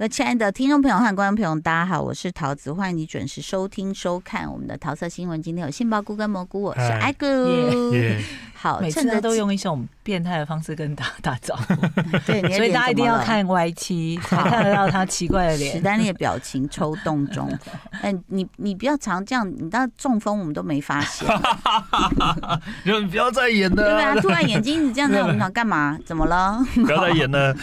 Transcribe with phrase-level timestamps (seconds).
[0.00, 5.42] 各位亲爱的听众朋友和观众朋友，大家好，我是桃子，欢迎你准时收听收看我们的桃色新闻。
[5.42, 7.26] 今天有杏鲍菇跟蘑菇，我是艾菇。
[8.62, 11.74] 好，每次都用一种变态的方式跟大家打招呼，
[12.26, 15.72] 对，所以大家一定要看 Y 七才看得到他奇怪的脸。
[15.74, 17.50] 史丹利的表情抽动中，
[18.02, 21.26] 哎，你你不要常这样，你到中风我们都没发现。
[22.84, 25.98] 你不要再演了，对啊，突然眼睛一直这样在我们想干嘛？
[26.04, 26.62] 怎么了？
[26.74, 27.56] 不要再演了。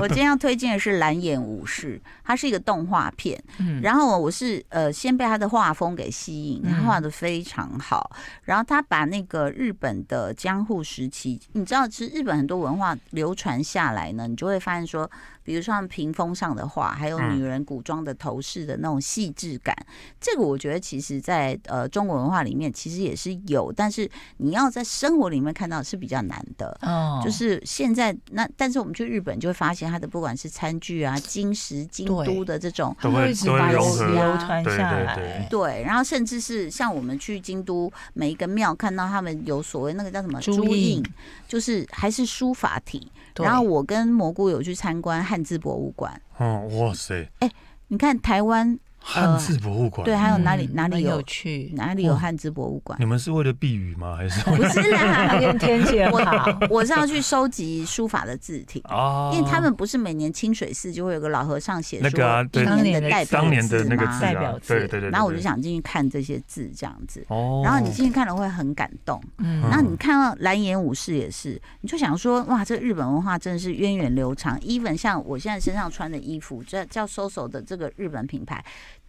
[0.00, 3.38] 我今天要推荐的是《蓝眼武士》，它是一个动画片。
[3.82, 8.10] 然后我是呃先被他的画风给吸引，他画的非常好。
[8.44, 10.13] 然后他把那个日本的。
[10.14, 15.10] 的江户时期，你知道，其实日本很多文化流传下来呢，你就会发现说，
[15.42, 19.76] 比如说像屏风上的画，还有女人古装的头饰的那种细致感，
[20.20, 26.78] 这个我觉得其实在呃中国文化里面其实也是有，但是你要在生活里面看到是比较难的。
[26.82, 35.48] 哦，就是现在那，但是我们去日本就会发现它的不管是餐具啊、金石、京都的这种，都会一直流传下来。
[35.50, 40.10] 对，然后甚至是像我们去京都每一个庙看到他们有所谓那个。
[40.10, 41.02] 叫什么朱印？
[41.48, 43.10] 就是还是书法体。
[43.36, 46.20] 然后我跟蘑菇有去参观汉字博物馆。
[46.38, 47.28] 哦，哇塞！
[47.40, 47.50] 哎，
[47.88, 48.78] 你看台湾。
[49.06, 51.70] 汉字博物馆、呃、对，还有哪里哪里有，有去？
[51.76, 52.98] 哪里有汉字博物馆？
[52.98, 54.16] 你们是为了避雨吗？
[54.16, 55.36] 还是 不是啦？
[55.38, 62.08] 天天气好，我是要去收集书法的字体哦， 因为他们不是每年清水寺就会有个老和尚写说
[62.52, 65.10] 一年的代表当年的那个代表字，对对对。
[65.10, 67.22] 然后我就想进去看这些字，这样子。
[67.28, 67.60] 哦。
[67.62, 69.22] 然后你进去看了会很感动。
[69.38, 69.60] 嗯。
[69.60, 74.58] 然后你看到蓝颜武士也是，你就想说哇，这个日本文化真的是源远流长。
[74.60, 78.64] even 像我现在身上穿的衣服，这叫 SOSO 的这个日本品牌。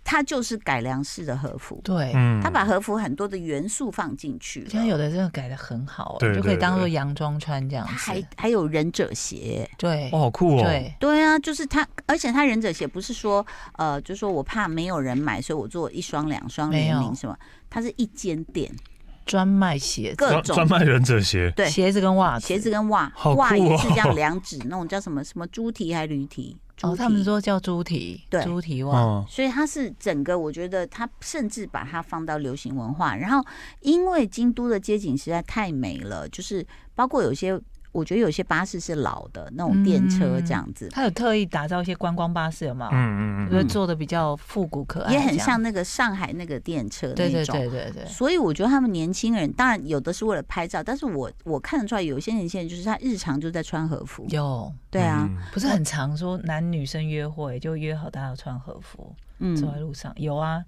[0.08, 7.94] 它就是改良式的和服，对，它把和服很多的元素放进去，现在有的真的改的很好，就可以当做洋装穿这样子。
[7.94, 13.44] 还还有忍者鞋，对，哦，好酷哦，对，对啊，就是它，而且它忍者鞋不是说
[13.80, 17.36] 呃，就是说我怕没有人买，所以我做一双、两双联名什么？
[17.68, 18.72] 它是一间店。
[19.26, 20.56] 专卖鞋子，各种。
[20.56, 26.56] 专卖忍者鞋，对，鞋子跟袜子，鞋子跟袜，袜也是这样两指那种叫什么什么猪蹄还是驴蹄？
[26.82, 33.46] 哦，他们说叫猪蹄，对，猪蹄袜，所以它是整个，我觉得它甚至把它放到流行文化，然后
[33.82, 37.60] 因为京都的街景实在太美了，就是包括有些。
[37.96, 42.92] 我觉得有些巴士是老的那种电车这样子，他有特意打造一些观光巴士，有没有？
[42.92, 47.56] 嗯嗯嗯，就是做的比较复古可爱，也很像那个上海那个电车那种。
[47.56, 48.06] 对对对对对。
[48.06, 54.26] 所以我觉得他们年轻人，当然有的是为了拍照，但是我我看得出来，有一些年轻人就是他日常就在穿和服。
[54.30, 60.64] 有，对啊，不是很常说男女生约会就约好大家要穿和服，嗯，走在路上有啊。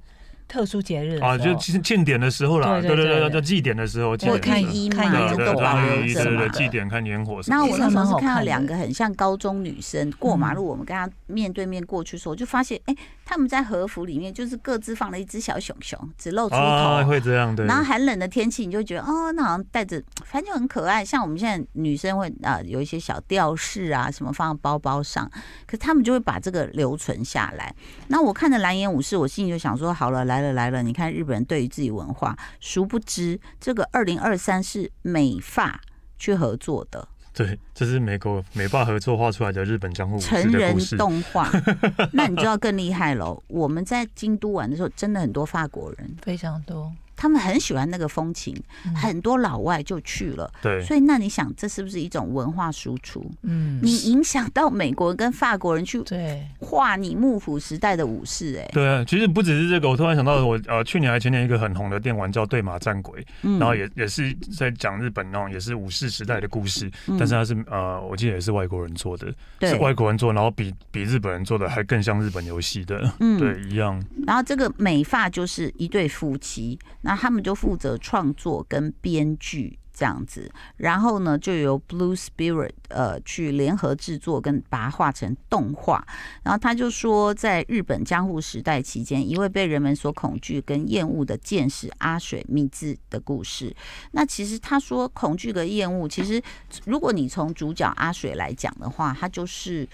[0.48, 6.48] 特殊节日啊，就庆庆典的时候啦，对对对，叫祭典的时候，或看衣嘛，这都保留着嘛。
[6.50, 7.42] 祭典看烟火。
[7.48, 12.96] 那我那时候是看到两个很像高中女生过马路，我们跟她面对面过去的时候，我就发现，哎，
[13.28, 17.66] 他们在和服里面就是各自放了一只小熊熊，只露出头，会这样对。
[17.66, 21.04] 然后寒冷的天气，你就觉得哦，那好像带着，反正就很可爱。
[21.04, 25.30] 像我们现在女生会啊，有一些小吊饰啊，什么放在包包上，
[25.66, 27.76] 可是他们就会把这个留存下来。
[28.08, 30.38] 那我看着蓝颜武士，我心里就想说，好了，来。
[30.38, 35.82] 来了来了，你看日本人对于自己文化，殊不知这个二零二三是美发
[36.20, 37.08] 去合作的。
[37.38, 41.52] 对，这是美国美霸合作画出来的日本江户成人动画。
[42.12, 43.40] 那你就要更厉害喽。
[43.48, 46.92] 我们在京都玩的时候，真的很多法国人，非常多。
[47.18, 48.56] 他们很喜欢那个风情，
[48.96, 50.50] 很多老外就去了。
[50.62, 53.30] 对，所以那你想，这是不是一种文化输出？
[53.42, 63.26] 嗯，你影响到美国人跟法国人去对画你幕府时代的武士，哎，对啊，其实不只是这个，我突然想到，我呃去年还前年一个很红的电玩叫《对马战鬼》，
[63.60, 74.00] 然后也也是在讲日本那种也是武士时代的故事，但是它是呃我记得也是外国人做的，是外国人做，然后比比日本人做的还更像日本游戏的，嗯，对，一样。
[74.28, 76.78] 然后这个美发就是一对夫妻。
[77.08, 86.06] 那他们就负责创作跟编剧这样子，然后呢，就由 Blue Spirit 呃去联合制作跟把它画成动画。
[86.44, 93.74] 然后他就说，在日本江户时代期间，一位被人们所恐惧跟厌恶的剑士阿水密字的故事。
[94.12, 96.44] 那其实他说恐惧跟厌恶，其实
[96.84, 99.88] 如果你从主角阿水来讲的话，他就是。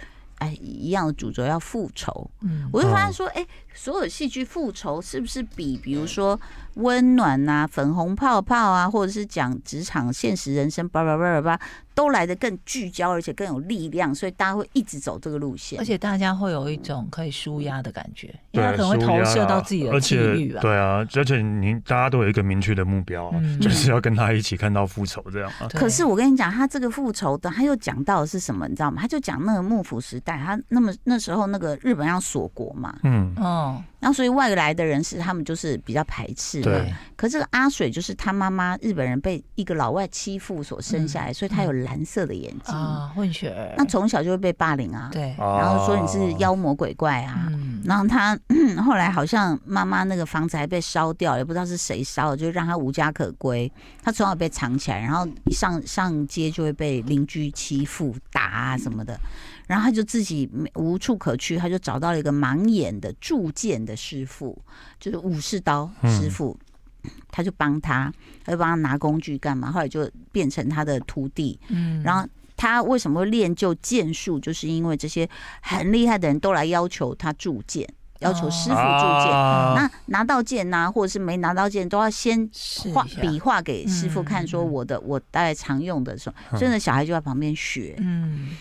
[0.44, 6.38] 哎，一样的主轴要复仇，嗯，我就发现说，哎，所有戏剧复仇是不是比，比如说
[6.76, 20.62] 温暖呐、啊、粉红泡泡啊，或者是讲职场现实人生，叭叭叭叭叭，都来得更聚焦，而且更有力量，所以大家会一直走这个路线，而且大家会有一种可以舒压的感觉，因为他可能会投射到自己的境遇啊。
[20.62, 25.68] 对啊，而且您大家都有一个明确的目标，嗯、就是要跟他一起看到复仇这样啊。
[25.70, 29.02] 可是我跟你讲，他这个复仇的，他又讲到的是什么，你知道吗？
[29.02, 36.64] 他就讲那个幕府时代，他那么那时候那个日本要锁国嘛，嗯哦，然后所以外来的人士他们就是比较排斥嘛。
[36.64, 36.94] 对。
[37.16, 42.74] 可是这个阿水就是他妈妈日本人被一个老外欺负所生下来，嗯、所以他有蓝色的眼睛。
[42.74, 48.38] 啊，混血儿，那从小就会被霸凌啊，对，然后说你是妖魔鬼怪啊，嗯、然后他
[48.84, 53.72] 后来好像妈妈那个房子还被烧掉，也不知道是谁烧的，就让他无家可归。
[54.02, 59.20] 他从小被藏起来，然后一上上街就会被邻居欺负打啊什么的，
[59.68, 64.58] 然后他就自己无处可去，他就找到了一个盲眼的铸剑的师傅，
[65.00, 66.58] 就是武士刀师傅。
[66.60, 66.63] 嗯
[67.32, 68.12] 他就帮他，
[68.44, 69.72] 他就帮他拿工具干嘛？
[69.72, 71.60] 后来就变成他的徒弟。
[71.70, 74.40] 嗯，然后他为什么会练就剑术？
[74.40, 75.28] 就是因为这些
[75.62, 77.88] 很厉害的人都来要求他铸剑，
[78.20, 79.32] 要求师傅铸剑。
[79.34, 82.50] 哦、那拿到剑呐、啊，或者是没拿到剑，都要先
[82.94, 87.96] 画笔画给师傅看，说我的我大概常用的时候，所以那小孩就在旁边学。
[87.98, 88.52] 嗯，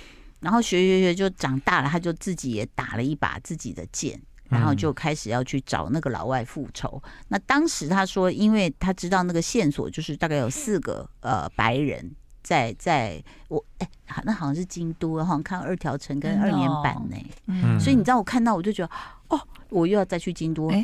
[0.40, 4.20] 然后学学学就长大了，他就自己也打了一把自己的剑。
[4.52, 7.02] 然后就开始要去找那个老外复仇。
[7.28, 13.88] 那当时他说，因为他知道那个线索就是大概有四个呃白人在在我哎，
[14.24, 17.16] 那好像是京都，好像看二条城跟二年版呢。
[17.46, 18.90] 嗯，所以你知道我看到我就觉得
[19.28, 19.40] 哦，
[19.70, 20.82] 我又要再去京都你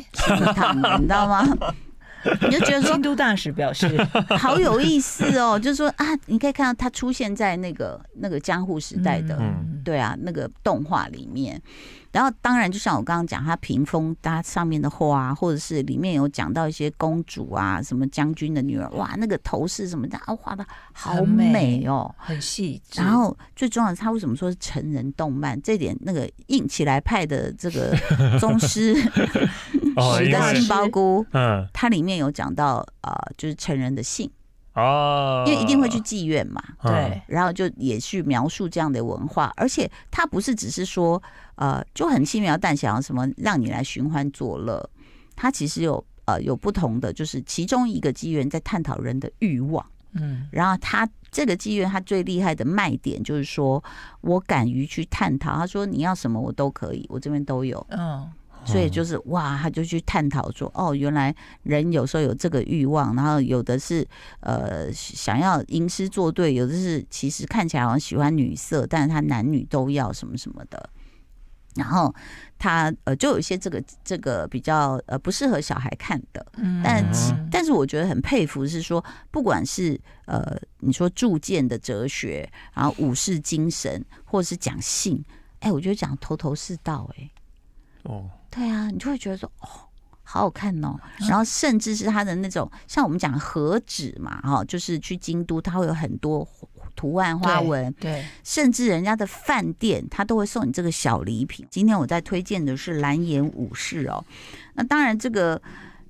[1.01, 1.45] 知道吗？
[2.41, 3.97] 你就觉得说京都大使表示
[4.37, 9.39] 好有意思哦，就是说啊，你可以看到他出现在那个那个江户时代的
[9.83, 11.61] 对啊那个动画里面。
[12.11, 22.99] 然后，当然，就像我刚刚讲，他屏风搭上面的花，或者是里面有讲到一些公主啊，什么将军的女儿，哇，那个头饰什么的，啊，画的好美哦，很细致。
[22.99, 25.61] 然后最重要的，它为什么说是成人动漫？
[25.61, 27.95] 这点那个硬起来派的这个
[28.39, 28.95] 宗师
[30.17, 34.29] 使的杏鲍菇，嗯，它里面有讲到啊、呃，就是成人的性。
[34.75, 41.21] 哦，因为一定会去妓院嘛，对，然后就也去描述这样的文化，而且它不是只是说，
[41.55, 44.89] 呃，就很轻描淡写，什么让你来寻欢作乐，
[45.35, 53.83] 它其实有呃有不同的，就是其中一个妓院在探讨人的欲望，嗯，然后它这个妓院它最厉害的卖点就是说
[54.21, 58.29] 我敢于去探讨，他说你要什么我都可以，我这边都有，嗯。
[58.71, 64.07] 所以就是哇，他就去探讨说，哦，原来人有时候有这个欲望，然后有的是
[64.41, 70.89] 呃想要吟诗作对，有的是其实看起来好像喜欢女色，但是他男女都要什么什么的。
[71.75, 72.13] 然后
[72.57, 76.45] 他呃就有一些这个这个比较呃不适合小孩看的，
[76.83, 77.05] 但
[77.49, 85.23] 但是我觉得很佩服是说，不管是呃你说铸剑的哲学，然后武士精神，或者是讲性，
[85.59, 87.29] 哎，我觉得讲头头是道，哎，
[88.09, 88.29] 哦。
[88.49, 89.69] 对啊，你就会觉得说哦，
[90.23, 90.99] 好好看哦。
[91.29, 96.47] 然后甚至是他的那种，像我们讲和纸嘛，哈，就是去京都，它会有很多
[96.95, 97.93] 图案花纹。
[97.93, 101.65] 对，甚至人家的饭店，他都会送你这个小礼品。
[101.69, 104.25] 今天我在推荐的是蓝颜武士哦。
[104.73, 105.61] 那当然，这个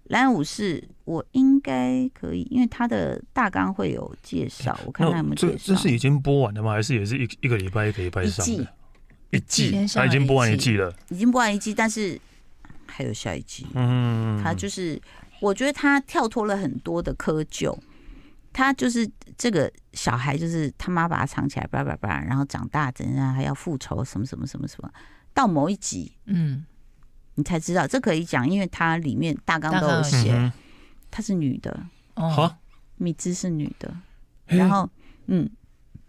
[0.06, 4.80] 蓝颜武士我应该可以，因为他的大纲会有介绍。
[4.86, 5.54] 我看他有没有介绍。
[5.66, 6.72] 这这是已经播完了吗？
[6.72, 8.68] 还是也是一一个礼拜一个礼拜上的？
[9.32, 10.78] 一季，他已经播完一季。
[10.78, 12.20] 了，已经播完一季，但是。
[12.92, 15.00] 还有下一季，嗯，他就是，
[15.40, 17.78] 我觉得他跳脱了很多的窠臼，
[18.52, 24.92] 他就是这个小孩，就是他妈把他藏起来，叭叭叭，然后长大怎样还要复仇，什么什么什么什么，
[25.34, 26.66] 到某一集，嗯，
[27.36, 30.52] 你才知道这可以讲，因为它里面大纲都有写，
[31.10, 32.54] 她是女的，哦，
[32.98, 33.96] 米芝是女的，
[34.48, 34.90] 然后，
[35.28, 35.50] 嗯，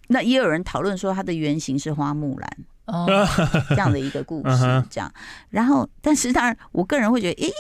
[0.09, 2.50] 那也有人讨论说她的原型是花木兰。
[2.87, 3.07] 哦，
[3.71, 5.13] 这样的一个故事，这样，
[5.51, 7.51] 然后，但是当然，我个人会觉得，咦，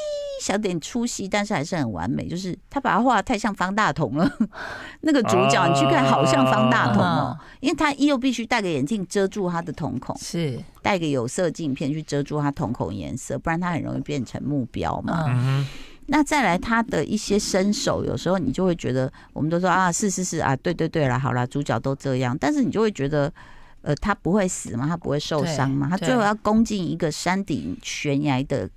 [0.42, 2.26] 小点出戏，但是还是很完美。
[2.26, 4.28] 就是他把他画的太像方大同了，
[5.02, 15.64] 那个主角你去看，好像方大同哦，因为他又必须戴个眼镜遮住他的瞳孔，是戴个有色镜片去遮住他瞳孔颜色，不然他很容易变成目标嘛。
[16.06, 23.32] 那再来他的一些身手，有时候你就会觉得，我们都说啊，是是是啊，对对对了，好了，主角都这样，但是你就会觉得。
[23.82, 24.86] 呃，他不会死吗？
[24.86, 25.88] 他不会受伤吗？
[25.88, 28.68] 他最后要攻进一个山顶悬崖的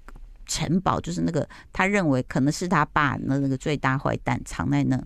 [0.45, 4.97] 城堡，就是那个他认为可能是他爸的那个最大坏蛋藏在那。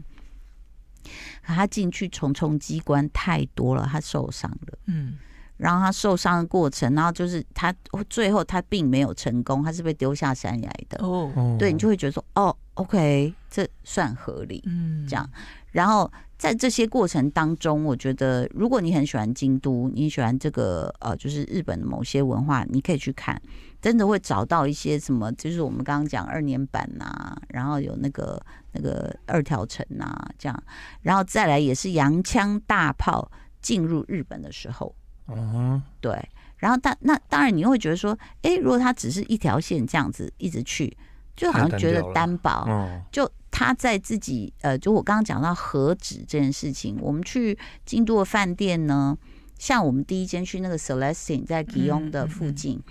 [1.41, 4.77] 可他进去重重机关太多了，他受伤了。
[4.85, 5.17] 嗯，
[5.57, 7.73] 然后他受伤的过程，然后就是他
[8.09, 11.03] 最后他并没有成功，他是被丢下山崖的。
[11.03, 14.61] 哦，对，你就会觉得说，哦，OK，这算合理。
[14.67, 15.27] 嗯，这样，
[15.71, 16.11] 然后。
[16.37, 23.41] 在这些过程当中，我觉得如果你很喜欢京都，你喜欢这个呃，就是日本的某些文化，你可以去看，
[23.81, 28.39] 真的会找到一些什么，就是我们刚刚讲二年版呐、啊，然后有那个
[28.71, 30.63] 那个二条城呐、啊，这样，
[31.01, 34.93] 然后再来也是洋枪大炮进入日本的时候，
[35.27, 36.13] 嗯，对，
[36.57, 40.95] 然后但那当然你会觉得说，哎，如果它只是一条线这样子一直去，
[41.35, 43.27] 就好像觉得单薄，嗯，就。
[43.59, 49.17] 他在自己呃，就我刚刚讲到和纸这件事情，我们去京都的饭店呢，
[49.57, 52.75] 像我们第一间去那个 Celestine 在吉翁的附近。
[52.75, 52.83] 嗯嗯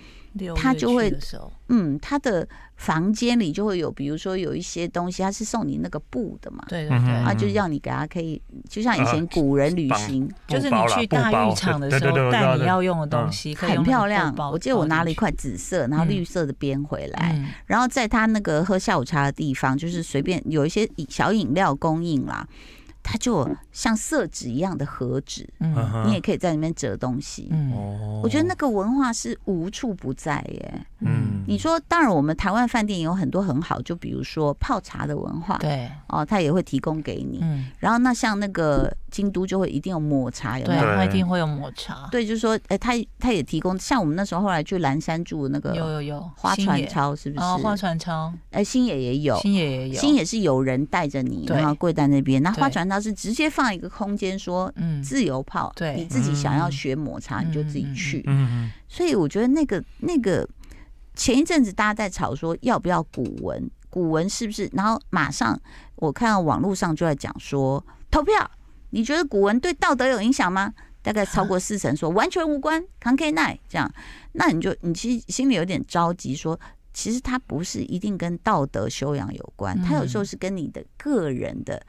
[0.55, 1.13] 他就会，
[1.69, 14.33] 嗯，他的房间里就会有，比如说有一些东西，他是送你那个布的嘛，对对对，啊，就让你给他可以，就像以前古人旅行，就是你去大浴场的时候带你要用的东西，很漂亮。
[14.51, 22.47] 我记得我拿了一块紫色，然后绿色的边回来，然后在他那个喝下午茶的地方，就是随便有一些小饮料供应啦。
[23.09, 27.47] 他就像色纸一样的盒纸，嗯，你也可以在里面折东西。
[27.51, 27.71] 嗯，
[28.23, 30.81] 我觉得那个文化是无处不在耶。
[31.01, 37.37] 嗯，你说，当然我们台湾饭店有很多很好，就比如说泡茶的文化，对，哦，他也会提供给你。
[37.43, 40.81] 嗯，然后那像那个京都就会一定有抹茶，有没有？
[40.81, 42.09] 对，一定会有抹茶。
[42.11, 47.45] 对，就是说，哎，他他也提供，像我们那时候后来去蓝山住的那个，有有有花船超是不是？
[47.45, 52.41] 哦，花船超，哎，星野也有，星野也有，星野是有人带着你，然后跪在那边。
[52.41, 58.23] 那花船超是直接放一个空间，说，嗯，自由泡，对，你自己想要学抹茶，你就自己去。
[58.27, 58.71] 嗯嗯。
[58.87, 60.47] 所以我觉得那个那个
[61.15, 64.69] 前一阵子大家在吵说要不要古文，古文是不是？
[64.73, 65.59] 然后马上
[65.95, 68.49] 我看到网络上就在讲说投票，
[68.91, 70.73] 你觉得古文对道德有影响吗？
[71.01, 73.89] 大概超过四成说完全无关，扛 K 奈这样，
[74.33, 76.59] 那你就你其实心里有点着急，说
[76.93, 81.81] 其实它不是一定跟道德修养有关，它有时候是跟你的个人的。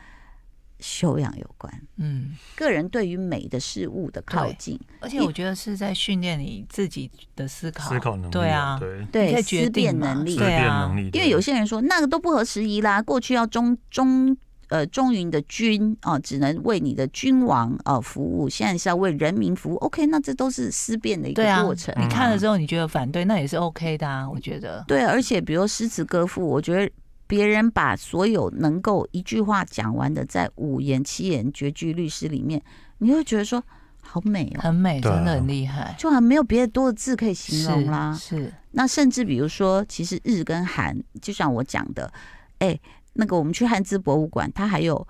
[0.80, 14.36] 修养有关，嗯，个人对于美的事物的靠近，而且我觉得是在训练你自己的思考、思考能力，对啊，对，对，思辨能力，对啊，因为有些人说那个都不合时宜啦，过去要忠忠
[14.68, 19.76] 呃忠于你的君啊，只能为你的君王啊服务，现在是要为人民服务。
[19.78, 21.92] OK，那这都是思辨的一个过程。
[21.98, 24.84] 你看了之后你觉得反对，那也是 OK 的啊，我觉得。
[24.86, 26.92] 对，而且比如诗词歌赋，我觉得。
[27.28, 32.60] 别人把所有能够一句话讲完的，在五言、七言绝句律诗里面，
[32.98, 33.62] 你会觉得说
[34.02, 38.12] 好美哦，很美，真的很厉害，就还没有别的多的字可以形容啦。
[38.14, 38.54] 是，是。
[38.72, 42.10] 那甚至比如说，其实日跟韩，就像我讲的，
[42.58, 42.76] 哎，
[43.12, 45.06] 那个我们去汉字博物馆，它还有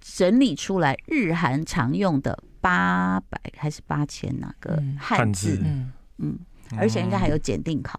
[0.00, 5.92] 整理出来日韩常用的八百还是八千那个汉字，嗯。
[6.22, 6.38] 嗯，
[6.76, 7.98] 而且应该还有检定考。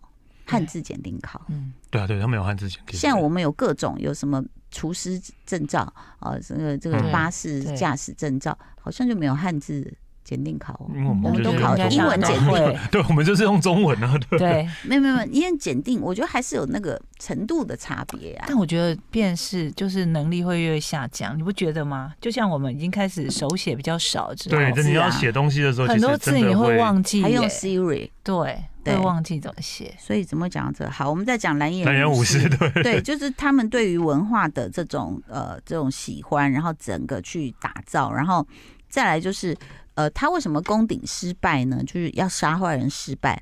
[0.51, 2.99] 汉字检定考，嗯，对啊，对他们有汉字检定。
[2.99, 5.81] 现在我们有各种，有什么厨师证照
[6.19, 9.91] 啊，这个这个巴士驾驶证照，好像就没有汉字
[10.23, 10.79] 检定考。
[10.89, 14.17] 我们都考英文检定， 对，我们就是用中文啊。
[14.29, 18.45] 对，没有没有，因为检定，我觉得还是有那个程度的差别啊。
[18.47, 22.13] 但我觉得辨识就是能力会越下降，你不觉得吗？
[22.21, 28.63] 就像我们已经开始手写比较少之后，对，你要写东西的时候，很多字你会忘记，还用 Siri，对。
[28.83, 30.89] 会忘记怎么写，所以怎么讲这？
[30.89, 38.45] 好，我们再讲蓝眼蓝眼武士，对对，就是他们对于文化的这种呃这种喜欢，然后整个去打造，然后
[38.89, 39.55] 再来就是
[39.93, 41.83] 呃，他为什么攻顶失败呢？
[41.85, 43.41] 就是要杀坏人失败，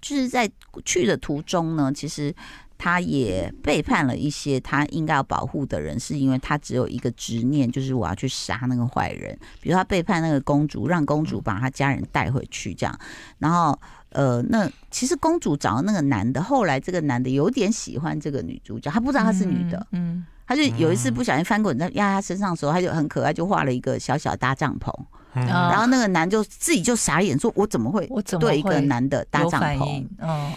[0.00, 0.50] 就是在
[0.84, 2.34] 去的途中呢，其实
[2.78, 12.98] 他也背叛了一些他应该要保护的人，是因为他只有一个执念，就是我要去杀那个坏人，比如他背叛那个公主，让公主把他家人带回去，这样，
[13.38, 13.78] 然后。
[14.10, 24.90] 呃，那其实公主找的那个男的，后来这个男的有点喜欢这个女主角，他不知道她是女的，嗯，他就有一次不小心翻滚在压他身上的时候，他就很可爱，就画了一个小小搭帐篷，
[25.34, 28.08] 然后那个男就自己就傻眼，说我怎么会
[28.40, 30.06] 对一个男的搭帐篷？
[30.20, 30.50] 哦，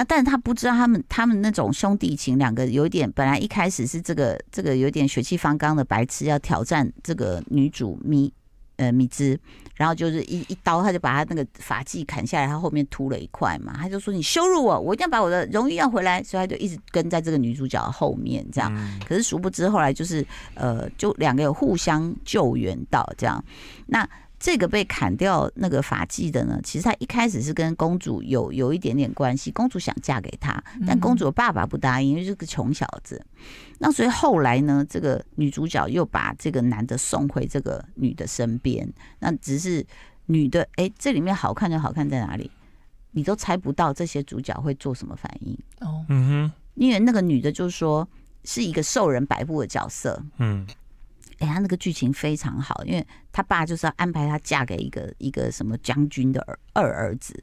[0.00, 8.32] 那但是他不知道他们他们那种兄弟情，两个有点本来一开始是这个这个有点血气方刚的白痴要挑战这个女主咪。
[8.76, 9.38] 呃，米兹，
[9.74, 18.74] 然后就是一一刀，他就把他那个发髻砍下来，他后面秃了一块嘛，他就说你羞辱我，我一定要把我的荣誉要回来，所以他就一直跟在这个女主角后面这样。
[19.06, 23.44] 可是殊不知后来就是呃，就两个有互相救援到这样，
[23.86, 24.08] 那。
[24.40, 33.22] 这个被砍掉那个发髻的呢，其实他一开始是跟公主有有一点点关系，公主想嫁给他，但公主的爸爸不答应，因为是个穷小子。
[33.78, 38.90] 那所以后来呢，这个女主角又把这个男的送回这个女的身边。
[39.18, 39.86] 那只是
[40.24, 42.50] 女的，哎，这里面好看就好看在哪里？
[43.10, 46.02] 你都猜不到这些主角会做什么反应哦。
[46.08, 48.08] 嗯哼，因为那个女的就是说
[48.44, 50.22] 是一个受人摆布的角色。
[50.38, 50.66] 嗯。
[51.40, 56.40] 哎、他那个剧情非常好，因为他爸就是要安排他嫁给一个一个什么将军的
[56.72, 57.42] 二儿子，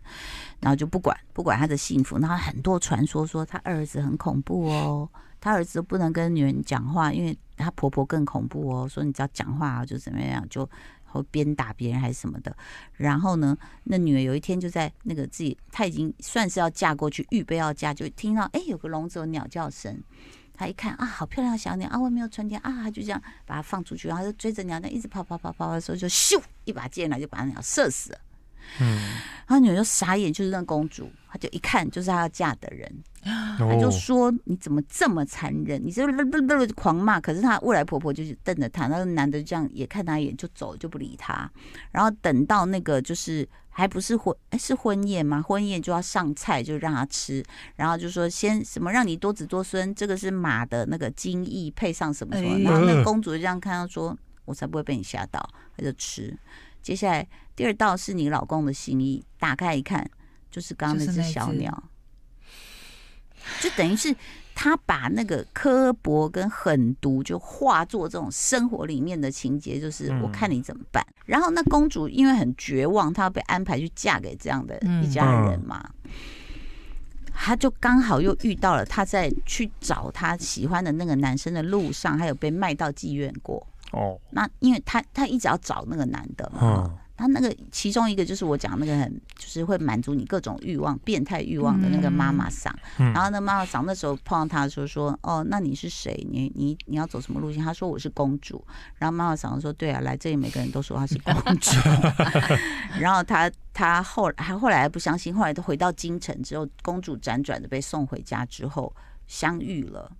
[0.61, 5.09] 然后就不管不管他的幸福，然后很多传说说他二儿子很恐怖哦，
[5.41, 10.67] 他儿子不能跟女人讲话，因为他婆婆更恐怖哦，说你只要讲话就怎么样就。
[11.09, 12.53] 会鞭打别人还是什么的，
[12.97, 19.97] 然后呢，那女儿有一天就在那个自己，她已经算是要嫁过去，预备要嫁，就听到哎有个笼子有鸟叫声，
[20.57, 28.19] 她一看啊，好漂亮的小鸟啊，外面有春天啊，她就这样把它放出去，然后就追着鸟，那一直跑跑跑跑的时候，就咻一把箭来就把鸟射死了。
[28.81, 28.97] 嗯，
[29.47, 32.91] 然后女儿就傻眼，就是那公主，她就一看就是她要嫁的人，
[33.57, 36.03] 她就说：“你怎么这么残忍？”你这
[36.75, 41.49] 狂骂，可是她未来婆婆就是瞪着她，那个男的这样也看她一眼就走，就不理她。
[41.91, 43.47] 然后等到那个就是
[43.77, 45.39] 还不是婚，哎，是婚宴吗？
[45.39, 56.35] 婚宴就要上菜，就让他吃，然后就说先什么让你多子多孙，这个是马的那个精液配上什么什么，然后那公主就这样看到说：“我才不会被你吓到。”他就吃。
[56.81, 60.09] 接下来第二道是你老公的心意，打开一看，
[60.49, 61.83] 就是刚刚那只小鸟，
[63.61, 64.15] 就等于是
[64.59, 71.05] 他把那个刻薄跟狠毒就化作这种生活里面的情节，就是我看你怎么办。
[71.27, 75.87] 然后那公主因为很绝望，她要被安排去嫁给这样的一家人嘛，
[77.31, 83.63] 她就刚好又遇到了她在去找她喜欢的那个男生的路上，还有被卖到妓院过。
[83.91, 92.73] 哦，那因为她她一直要找那个男的嘛，嗯、他那个其中一个就是我讲那个很就是会满足你各种欲望、变态欲望的那个妈妈桑。
[92.99, 96.15] 嗯、然后那妈妈桑那时候碰到他的时候说：“哦，那你是谁？
[96.29, 98.63] 你你你要走什么路线？”他说：“我是公主。”
[98.99, 101.71] 然后妈妈桑说：“对啊，来这里每个人都说她是公主。”
[103.01, 108.93] 然后他他后来还后来还不相信，后来都回到京城之后，公主辗转的被送回家之后
[109.25, 110.11] 相遇了。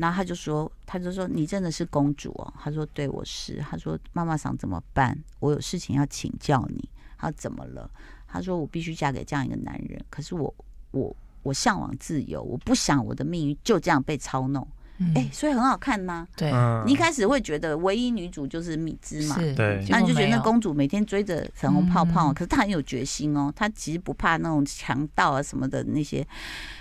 [0.00, 2.54] 然后他就说，他就说你真的是公主哦。
[2.58, 3.62] 他说对，我是。
[3.70, 5.14] 他说妈妈想怎么办？
[5.40, 6.88] 我有事情要请教你。
[7.18, 7.90] 他说怎么了？
[8.26, 10.02] 他说我必须嫁给这样一个男人。
[10.08, 10.54] 可是我
[10.92, 14.66] 我我向往自由，我不想我的命运就这样被操弄。
[15.14, 16.26] 哎、嗯，所以很好看呐。
[16.34, 16.50] 对，
[16.86, 19.36] 你一开始会觉得唯一女主就是米芝嘛。
[19.54, 19.84] 对。
[19.90, 23.52] 那你就觉得那公主每天追着粉红泡泡，嗯、可是她很有决心哦。
[23.54, 26.26] 她其实不怕那种强盗啊什么的那些，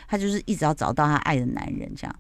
[0.08, 2.15] 她就是一直要找到她爱的男人这样。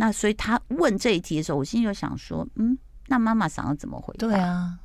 [0.00, 2.76] 那所以他问这一题的时候，我心里就想说，嗯，
[3.08, 4.26] 那妈妈想要怎么回答？
[4.26, 4.78] 对啊，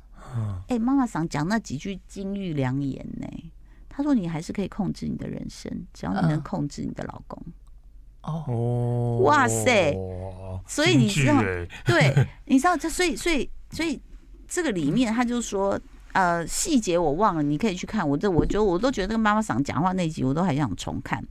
[0.68, 3.26] 哎、欸，妈妈想讲那几句金玉良言呢？
[3.88, 7.42] 他说：“你还是可以控制你的人生，只要你能控制你的老公。
[8.20, 9.96] 呃”哦，哇塞！
[10.66, 11.40] 所以你知道，
[11.86, 13.98] 对，你知道这，所以，所以，所以
[14.46, 15.80] 这个里面他就说，
[16.12, 18.06] 呃，细节我忘了，你可以去看。
[18.06, 21.24] 我这，我觉得我都觉得那个妈妈想讲话那集，我都还想重看。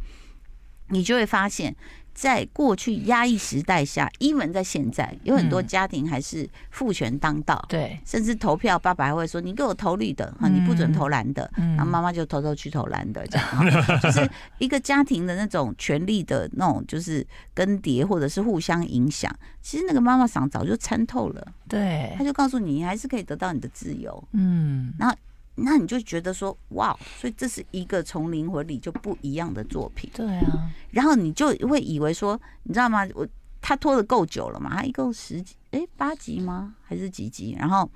[0.90, 1.76] 你就会发现。
[2.18, 13.70] 在过去压抑时代下，even 在现在，有很多家庭还是父权当道，对，甚至投票，爸爸还会说：“你给我投绿的，哈，你不准投蓝的。”然后妈妈就偷偷去投蓝的，这样，
[14.00, 19.30] 就是一个家庭的那种权力的那种，就是更迭或者是互相影响。
[19.62, 25.14] 其实那个妈妈桑早就参透了，对，他就告诉你，你还是可以得到你的自由，嗯，然后。
[25.56, 30.10] 那你就觉得说哇，所以这是一个从灵魂里就不一样的作品。
[30.14, 33.08] 对啊，然后你就会以为说，你知道吗？
[33.14, 33.26] 我
[33.62, 34.76] 他拖的够久了嘛？
[34.76, 36.76] 他一共十几哎八集吗？
[36.84, 37.56] 还是几集？
[37.58, 37.90] 然后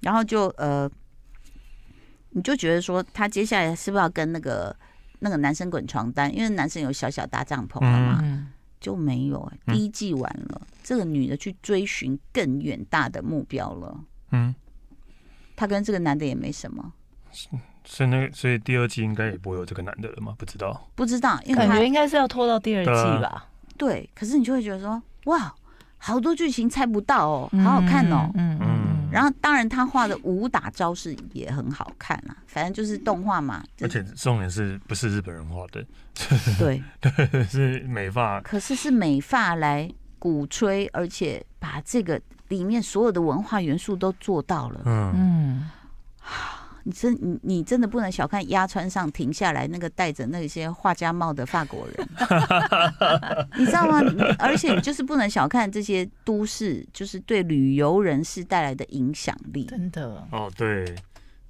[0.00, 0.90] 然后就呃，
[2.30, 4.74] 你就觉得说他接下来是不是要跟那个
[5.20, 6.34] 那个男生滚床单？
[6.34, 8.48] 因为男生有小小搭帐篷了嘛，嗯、
[8.80, 9.50] 就没有。
[9.66, 14.04] 第一季完了，嗯、这个女的去追寻更远大的目标了。
[14.32, 14.54] 嗯，
[15.54, 16.92] 他跟这个男的也没什么。
[17.84, 20.34] 所以那所以第二季应该也不会有这个男的了吗？
[20.38, 23.46] 不知道，不知道，因为感觉应该是要拖到第二季吧。
[23.76, 25.54] 对，可是你就会觉得说，哇，
[25.98, 28.30] 好多剧情猜不到哦，好好看哦。
[28.34, 28.84] 嗯嗯。
[29.12, 33.62] 然后当然他画的武打招式也很好看啊，反正就是动画嘛。
[33.80, 35.84] 而且重点是不是日本人画的？
[36.58, 38.40] 对 对，是美发。
[38.40, 44.80] 可是是美发来鼓吹，而且把这个里面所有的文化元素都做到了。
[44.84, 45.70] 嗯嗯。
[46.84, 52.08] 你真你你真的不能小看鸭川上停下来那个戴着那些画家帽的法国人，
[53.58, 54.00] 你知道吗？
[54.38, 59.64] 而且你就是不能小看这些都市，就是对旅游人士带来的影响力。
[59.64, 60.94] 真的哦，对，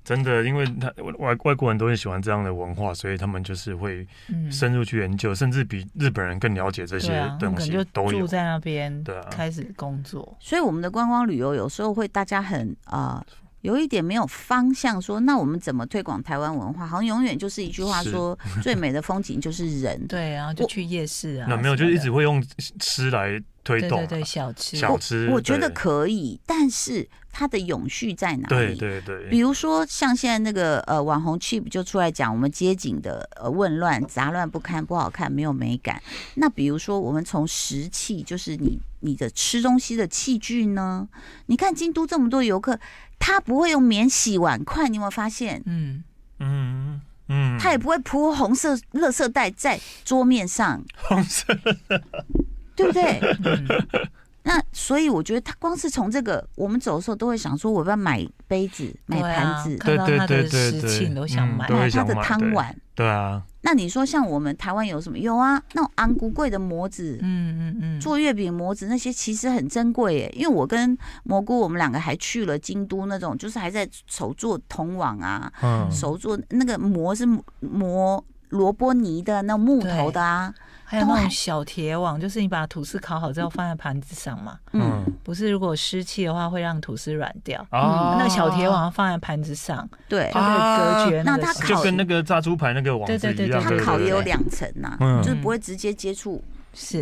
[0.05, 4.07] 真的，因为他外外国人都很喜欢这样的文化，所以他们就是会
[4.53, 7.73] 深入去研究，嗯、甚至比日本人更了解这些东西。
[7.93, 10.37] 都有住在那边，对啊，开始工作。
[10.39, 13.21] 所以我们的观光旅游有时候会大家很啊。
[13.27, 13.27] 呃
[13.65, 16.87] 有一点没有方向说，说那我们怎么推广台湾文化？
[16.87, 19.99] 好像永远就是一句话说，最美的风景就是人。
[20.07, 21.47] 对啊，就去夜市啊。
[21.49, 22.45] 那没有，就是一直会用
[22.79, 28.77] 吃来推动，对对对，小吃小吃，我觉得可以，但是它的永续在哪里？
[28.77, 36.03] 对对对，比如说像现在那个呃网红 Chip 就出来讲，我们街景的呃混乱杂乱不堪，不好看，没有美感。
[36.35, 41.09] 那比如说我们从食器，就是你你的吃东西的器具呢？
[41.47, 42.79] 你看京都这么多游客，
[43.27, 45.63] 他不会用免洗碗筷，你有没有发现？
[45.65, 46.05] 嗯
[46.41, 51.57] 嗯嗯，他也不会铺红色垃圾袋在桌面上，红色。
[52.77, 53.19] 对不对？
[53.45, 53.67] 嗯、
[54.43, 62.77] 那所以我觉得他光是从这个，我们走的时候都会想说，我要不要买杯子、买盘子，看到他的食器都想买，买他的汤碗。
[62.95, 63.43] 对啊。
[63.67, 65.19] 那你说像我们台湾有什么？
[65.19, 70.31] 有啊，那种昂贵的模子，嗯嗯嗯，做月饼模子那些其实很珍贵耶。
[70.37, 77.27] 因为我跟蘑菇，我们两个还去了京都那种，就是还在手做铜网啊，嗯、手做那个模是
[77.61, 80.53] 磨萝卜泥的那木头的啊。
[80.95, 84.59] 还有那种小铁网，就是你把吐司烤好之后放在盘子上嘛。
[84.73, 87.61] 嗯，不是，如果湿气的话会让吐司软掉。
[87.71, 91.23] 哦，那个小铁网放在盘子上，对，就可以隔绝。
[91.23, 93.21] 那它烤就跟那个炸猪排那个网子一样。
[93.21, 96.43] 对对对，它烤也有两层呐，就是不会直接接触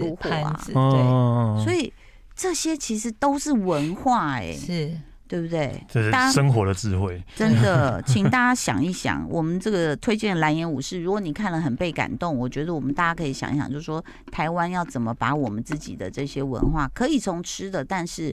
[0.00, 0.61] 炉火啊。
[0.66, 1.92] 对，所以
[2.35, 4.52] 这些其实都是文化哎。
[4.52, 4.90] 是。
[5.33, 5.83] 对不对？
[5.88, 7.18] 这是生活的智慧。
[7.35, 18.31] 真的，请大家想一想，我们这个推荐的蓝颜武士，如果你看了很被感动，我觉得我们大家可以想一想，就是说台湾要怎么把我们自己的这些文化，可以从吃的，但是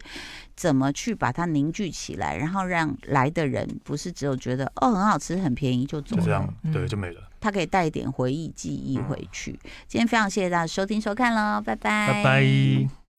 [0.58, 7.22] 怎么去把它凝聚起来，然后让来的人不是只有觉得哦很好吃、很便宜就走了，这样对就没了。
[7.40, 9.58] 他可以带一点回忆、记忆回去。
[9.64, 12.44] 嗯、今天非常谢谢大家收听收看喽，拜拜，拜拜。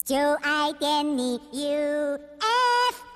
[0.05, 3.10] 就爱点你 UFO